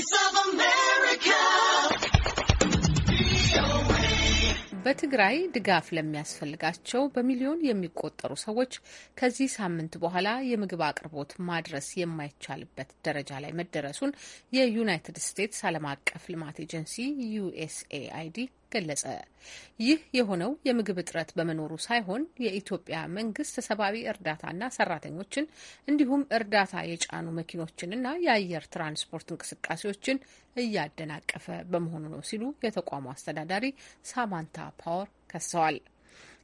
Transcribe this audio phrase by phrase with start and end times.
[0.00, 1.38] Voice of America.
[4.84, 8.72] በትግራይ ድጋፍ ለሚያስፈልጋቸው በሚሊዮን የሚቆጠሩ ሰዎች
[9.18, 14.14] ከዚህ ሳምንት በኋላ የምግብ አቅርቦት ማድረስ የማይቻልበት ደረጃ ላይ መደረሱን
[14.52, 16.96] የዩናይትድ ስቴትስ ዓለም አቀፍ ልማት ኤጀንሲ
[17.36, 18.38] ዩኤስኤአይዲ
[18.72, 19.04] ገለጸ።
[19.82, 25.50] ይህ የሆነው የምግብ እጥረት በመኖሩ ሳይሆን የኢትዮጵያ መንግስት ሰብአዊ እርዳታና ሰራተኞችን
[25.88, 30.22] እንዲሁም እርዳታ የጫኑ መኪኖችንና የአየር ትራንስፖርት እንቅስቃሴዎችን
[30.56, 33.66] እያደናቀፈ በመሆኑ ነው ሲሉ የተቋሙ አስተዳዳሪ
[34.10, 35.78] ሳማንታ ፓወር ከሰዋል።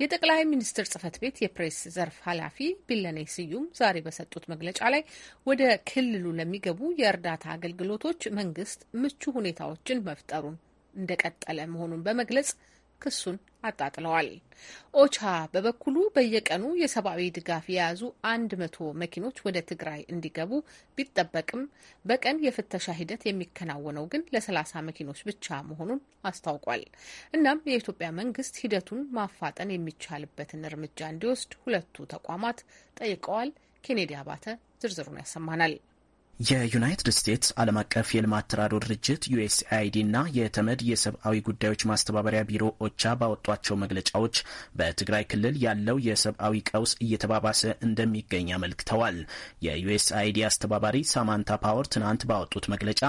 [0.00, 5.02] የጠቅላይ ሚኒስትር ጽህፈት ቤት የፕሬስ ዘርፍ ኃላፊ ቢለኔ ስዩም ዛሬ በሰጡት መግለጫ ላይ
[5.46, 5.60] ወደ
[5.90, 10.56] ክልሉ ለሚገቡ የእርዳታ አገልግሎቶች መንግስት ምቹ ሁኔታዎችን መፍጠሩን
[10.94, 12.50] እንደቀጠለ መሆኑን በመግለጽ
[13.00, 14.28] ክሱን አጣጥለዋል።
[14.94, 15.16] ኦቻ
[15.52, 20.52] በበኩሉ በየቀኑ የሰብአዊ ድጋፍ የያዙ አንድ መቶ መኪኖች ወደ ትግራይ እንዲገቡ
[20.98, 21.62] ቢጠበቅም
[22.04, 26.84] በቀን የፍተሻ ሂደት የሚከናወነው ግን ለሰላሳ መኪኖች ብቻ መሆኑን አስታውቋል።
[27.34, 32.60] እናም የኢትዮጵያ መንግስት ሂደቱን ማፋጠን የሚቻልበትን እርምጃ እንዲወስድ ሁለቱ ተቋማት
[32.96, 33.52] ጠይቀዋል።
[33.84, 34.44] ኬኔዲ አባተ
[34.82, 35.72] ዝርዝሩን ያሰማናል።
[36.40, 43.12] የዩናይትድ ስቴትስ ዓለም አቀፍ የልማት ተራድኦ ድርጅት ዩኤስአይዲ እና የተመድ የሰብአዊ ጉዳዮች ማስተባበሪያ ቢሮ ኦቻ
[43.20, 44.36] ባወጧቸው መግለጫዎች
[44.78, 49.18] በትግራይ ክልል ያለው የሰብአዊ ቀውስ እየተባባሰ እንደሚገኝ አመልክተዋል።
[49.66, 53.02] የዩኤስአይዲ አስተባባሪ ሳማንታ ፓወር ትናንት ባወጡት መግለጫ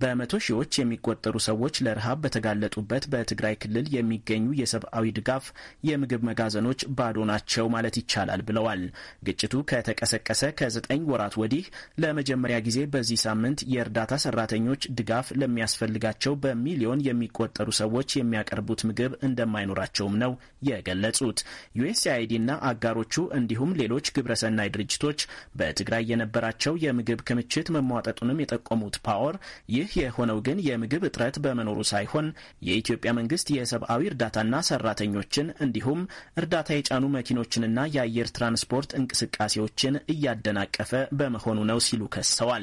[0.00, 5.44] በመቶ ሺዎች የሚቆጠሩ ሰዎች ለረሃብ በተጋለጡበት በትግራይ ክልል የሚገኙ የሰብአዊ ድጋፍ
[5.88, 8.82] የምግብ መጋዘኖች ባዶ ናቸው ማለት ይቻላል ብለዋል።
[9.28, 11.64] ግጭቱ ከተቀሰቀሰ ከዘጠኝ ወራት ወዲህ
[12.02, 20.32] ለመጀመሪያ ጊዜ በዚህ ሳምንት የእርዳታ ሰራተኞች ድጋፍ ለሚያስፈልጋቸው በሚሊዮን የሚቆጠሩ ሰዎች የሚያቀርቡት ምግብ እንደማይኖራቸውም ነው
[20.68, 21.38] የገለጹት።
[21.78, 22.32] ዩኤስአይዲ
[22.68, 25.18] አጋሮቹ እንዲሁም ሌሎች ግብረሰናይ ድርጅቶች
[25.58, 29.36] በትግራይ የነበራቸው የምግብ ክምችት መሟጠጡንም የጠቆሙት ፓወር
[29.74, 32.26] ይህ የሆነው ግን የምግብ እጥረት በመኖሩ ሳይሆን
[32.68, 35.26] የኢትዮጵያ መንግስት የሰብአዊ እርዳታና ሰራተኞችን
[35.64, 36.00] እንዲሁም
[36.40, 39.76] እርዳታ የጫኑ መኪኖችንና የአየር ትራንስፖርት እንቅስቃሴዎችን
[40.14, 42.57] እያደናቀፈ በመሆኑ ነው ሲሉ ከሰዋል።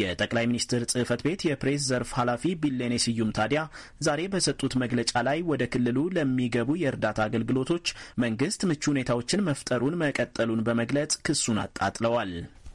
[0.00, 3.60] የጠቅላይ ሚኒስትር ጽህፈት ቤት የፕሬስ ዘርፍ ኃላፊ ቢሌኔ ስዩም ታዲያ
[4.06, 7.86] ዛሬ በሰጡት መግለጫ ላይ ወደ ክልሉ ለሚገቡ የእርዳታ አገልግሎቶች
[8.24, 12.32] መንግስት ምቹ ሁኔታዎችን መፍጠሩን መቀጠሉን በመግለጽ ክሱን አጣጥለዋል።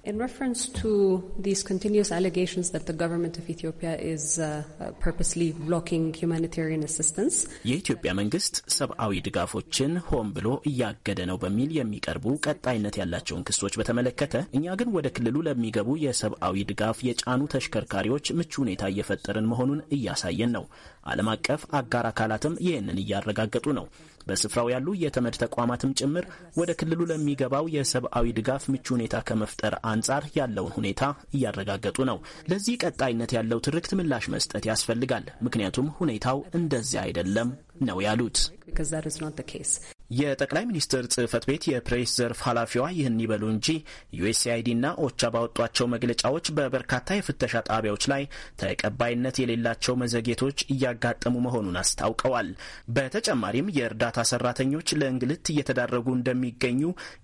[0.10, 0.92] In reference to
[1.38, 4.64] these continuous allegations that the government of Ethiopia is uh,
[5.00, 7.36] purposely blocking humanitarian assistance,
[7.70, 14.78] የኢትዮጵያ መንግስት ሰብአዊ ድጋፎችን ሆን ብሎ እያገደ ነው በሚል የሚቀርቡ ቀጣይነት ያላቸውን ክሶች በተመለከተ እኛ
[14.82, 20.66] ግን ወደ ክልሉ ለሚገቡ የሰብአዊ ድጋፍ የጫኑ ተሽከርካሪዎች ምቹ ሁኔታ እየፈጠርን መሆኑን እያሳየን ነው።
[21.12, 23.86] ዓለም አቀፍ አጋር አካላትም ይህንን እያረጋገጡ ነው።
[24.30, 26.26] በስፍራው ያሉ የተመድ ተቋማትም ጭምር
[26.60, 31.04] ወደ ክልሉ ለሚገባው የሰብአዊ ድጋፍ ምቹ ሁኔታ ከመፍጠር አንጻር ያለውን ሁኔታ
[31.36, 32.20] እያረጋገጡ ነው።
[32.52, 37.52] ለዚህ ቀጣይነት ያለው ትርክት ምላሽ መስጠት ያስፈልጋል። ምክንያቱም ሁኔታው እንደዚያ አይደለም
[37.84, 38.40] ነው ያሉት።
[40.10, 43.68] የጠቅላይ ሚኒስትር ጽህፈት ቤት የፕሬስ ዘርፍ ኃላፊዋ ይህን ይበሉ እንጂ
[44.20, 48.24] ዩኤስአይዲ እና ኦቻ ባወጧቸው መግለጫዎች በበርካታ የፍተሻ ጣቢያዎች ላይ
[48.62, 52.50] ተቀባይነት የሌላቸው መዘግየቶች እያጋጠሙ መሆኑን አስታውቀዋል።
[52.96, 56.82] በተጨማሪም የእርዳታ ሰራተኞች ለእንግልት እየተዳረጉ እንደሚገኙ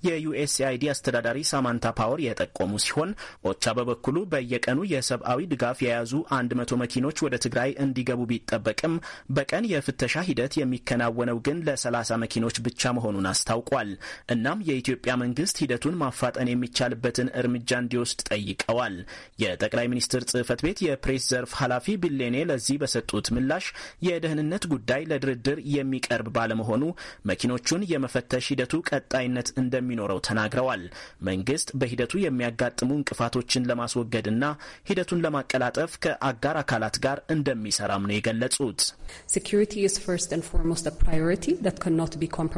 [0.08, 3.10] የዩኤስአይዲ አስተዳዳሪ ሳማንታ ፓወር የጠቆሙ ሲሆን
[3.50, 6.52] ኦቻ በበኩሉ በየቀኑ የሰብአዊ ድጋፍ የያዙ አንድ
[6.82, 8.94] መኪኖች ወደ ትግራይ እንዲገቡ ቢጠበቅም
[9.36, 13.90] በቀን የፍተሻ ሂደት የሚከናወነው ግን ለሰላሳ መኪኖች ብቻ መሆኑን አስታውቋል።
[14.36, 18.96] እናም የኢትዮጵያ መንግስት ሂደቱን ማፋጠን የሚቻልበትን እርምጃ እንዲወስድ ጠይቀዋል።
[19.44, 23.66] የጠቅላይ ሚኒስትር ጽህፈት ቤት የፕሬስ ዘርፍ ኃላፊ ቢሌኔ ለዚህ በሰጡት ምላሽ
[24.08, 26.84] የደህንነት ጉዳይ ለድርድር የሚቀርብ ባለመሆኑ
[27.30, 30.84] መኪኖቹን የመፈተሽ ሂደቱ ቀጣይነት እንደሚኖረው ተናግረዋል።
[31.30, 34.44] መንግስት በሂደቱ የሚያጋጥሙ እንቅፋቶችን ለማስወገድና
[34.90, 38.82] ሂደቱን ለማቀላጠፍ ከአጋር አካላት ጋር እንደሚሰራም ነው የገለጹት።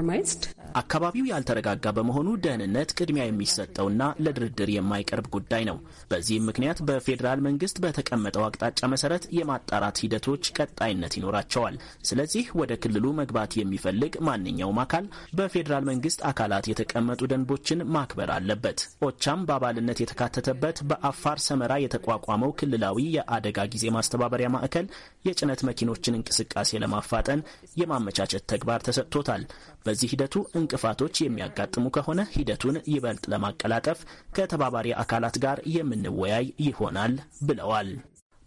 [0.08, 0.57] compromised.
[0.80, 5.78] አካባቢው ያልተረጋጋ በመሆኑ ደህንነት ቅድሚያ የሚሰጠውና ለድርድር የማይቀርብ ጉዳይ ነው።
[6.12, 11.76] በዚህም ምክንያት በፌዴራል መንግስት በተቀመጠው አቅጣጫ መሰረት የማጣራት ሂደቶች ቀጣይነት ይኖራቸዋል።
[12.10, 15.06] ስለዚህ ወደ ክልሉ መግባት የሚፈልግ ማንኛውም አካል
[15.38, 20.56] በፌዴራል መንግስት አካላት የተቀመጡ ደንቦችን ማክበር አለበት። ኦቻም በአባልነት የተካተተበት
[20.90, 24.86] በአፋር ሰመራ የተቋቋመው ክልላዊ የአደጋ ጊዜ ማስተባበሪያ ማዕከል
[25.28, 27.42] የጭነት መኪኖችን እንቅስቃሴ ለማፋጠን
[27.82, 29.44] የማመቻቸት ተግባር ተሰጥቶታል።
[29.86, 34.00] በዚህ ሂደቱ እንቅፋቶች የሚያጋጥሙ ከሆነ ሂደቱን ይበልጥ ለማቀላጠፍ
[34.38, 37.16] ከተባባሪ አካላት ጋር የምንወያይ ይሆናል
[37.48, 37.90] ብለዋል።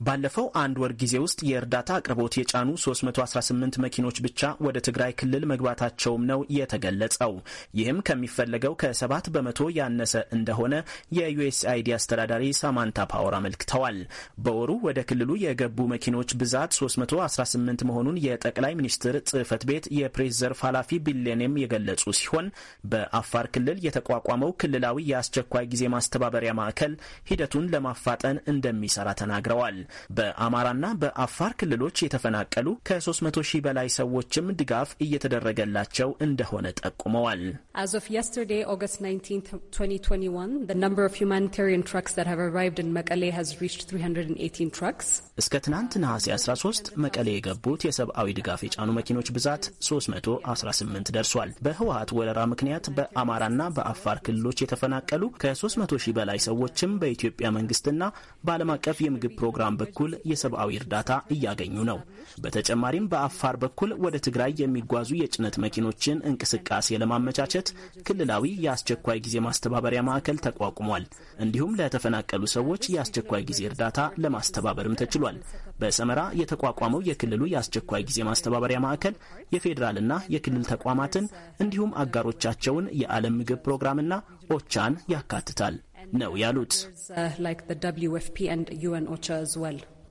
[0.00, 6.22] ባለፈው አንድ ወር ጊዜ ውስጥ የእርዳታ አቅርቦት የጫኑ 318 መኪኖች ብቻ ወደ ትግራይ ክልል መግባታቸውም
[6.30, 7.32] ነው የተገለጸው።
[7.78, 10.74] ይህም ከሚፈለገው ከሰባት በመቶ ያነሰ እንደሆነ
[11.18, 13.98] የዩኤስአይዲ አስተዳዳሪ ሳማንታ ፓወር አመልክተዋል።
[14.44, 21.00] በወሩ ወደ ክልሉ የገቡ መኪኖች ብዛት 318 መሆኑን የጠቅላይ ሚኒስትር ጽህፈት ቤት የፕሬስ ዘርፍ ኃላፊ
[21.06, 22.48] ቢሌኔም የገለጹ ሲሆን
[22.90, 26.92] በአፋር ክልል የተቋቋመው ክልላዊ የአስቸኳይ ጊዜ ማስተባበሪያ ማዕከል
[27.30, 29.78] ሂደቱን ለማፋጠን እንደሚሰራ ተናግረዋል።
[30.16, 37.42] በአማራና በአፋር ክልሎች የተፈናቀሉ ከ300 ሺህ በላይ ሰዎችም ድጋፍ እየተደረገላቸው እንደሆነ ጠቁመዋል።
[37.76, 42.88] As of yesterday, August 19, 2021, the number of humanitarian trucks that have arrived in
[42.92, 45.08] Mekelle has reached 318 trucks.
[45.40, 52.40] እስከ ትናንት ነሐሴ 13 መቀሌ የገቡት የሰብአዊ ድጋፍ የጫኑ መኪኖች ብዛት 318 ደርሷል። በህወሀት ወረራ
[52.52, 58.02] ምክንያት በአማራና በአፋር ክልሎች የተፈናቀሉ ከ300 ሺህ በላይ ሰዎችም በኢትዮጵያ መንግስትና
[58.44, 61.98] በዓለም አቀፍ የምግብ ፕሮግራም በኩል የሰብአዊ እርዳታ እያገኙ ነው።
[62.42, 67.68] በተጨማሪም በአፋር በኩል ወደ ትግራይ የሚጓዙ የጭነት መኪኖችን እንቅስቃሴ ለማመቻቸት
[68.06, 71.04] ክልላዊ የአስቸኳይ ጊዜ ማስተባበሪያ ማዕከል ተቋቁሟል።
[71.44, 75.38] እንዲሁም ለተፈናቀሉ ሰዎች የአስቸኳይ ጊዜ እርዳታ ለማስተባበርም ተችሏል።
[75.80, 79.14] በሰመራ የተቋቋመው የክልሉ የአስቸኳይ ጊዜ ማስተባበሪያ ማዕከል
[79.54, 81.26] የፌዴራልና የክልል ተቋማትን
[81.60, 84.12] እንዲሁም አጋሮቻቸውን የዓለም ምግብ ፕሮግራምና
[84.50, 85.74] ኦቻን ያካትታል
[86.22, 86.74] ነው ያሉት።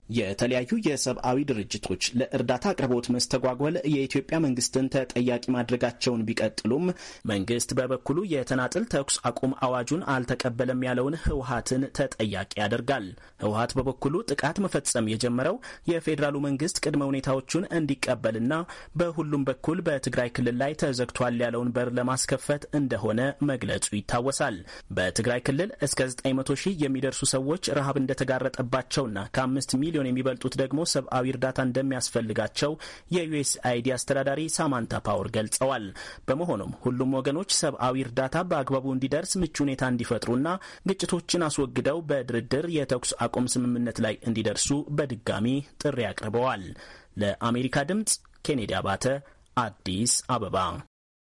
[0.10, 6.86] የተለያዩ የሰብአዊ ድርጅቶች ለእርዳታ አቅርቦት መስተጓጎል የኢትዮጵያ መንግስትን ተጠያቂ ማድረጋቸውን ቢቀጥሉም
[7.32, 13.06] መንግስት በበኩሉ የተናጥል ተኩስ አቁም አዋጁን አልተቀበለም ያለውን ህወሀትን ተጠያቂ ያደርጋል።
[13.44, 15.56] ህወሀት በበኩሉ ጥቃት መፈጸም የጀመረው
[15.92, 18.54] የፌዴራሉ መንግስት ቅድመ ሁኔታዎቹን እንዲቀበልና
[19.00, 23.20] በሁሉም በኩል በትግራይ ክልል ላይ ተዘግቷል ያለውን በር ለማስከፈት እንደሆነ
[23.50, 24.56] መግለጹ ይታወሳል።
[24.98, 31.26] በትግራይ ክልል እስከ 900 ሺህ የሚደርሱ ሰዎች ረሃብ እንደተጋረጠባቸውና ከአምስት ሚሊዮን ሚሊዮን የሚበልጡት ደግሞ ሰብአዊ
[31.34, 32.72] እርዳታ እንደሚያስፈልጋቸው
[33.16, 35.86] የዩኤስአይዲ አስተዳዳሪ ሳማንታ ፓወር ገልጸዋል።
[36.28, 40.48] በመሆኑም ሁሉም ወገኖች ሰብአዊ እርዳታ በአግባቡ እንዲደርስ ምቹ ሁኔታ እንዲፈጥሩና
[40.90, 45.48] ግጭቶችን አስወግደው በድርድር የተኩስ አቁም ስምምነት ላይ እንዲደርሱ በድጋሚ
[45.84, 46.64] ጥሪ አቅርበዋል።
[47.22, 48.14] ለአሜሪካ ድምጽ
[48.46, 49.06] ኬኔዲ አባተ
[49.58, 50.58] አዲስ አበባ